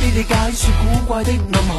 [0.00, 1.74] 你哋解说古怪的暗号，